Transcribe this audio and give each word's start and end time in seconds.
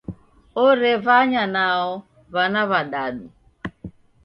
Orevanya 0.67 1.43
nao 1.55 1.91
w'ana 2.33 2.61
w'adadu. 2.69 3.25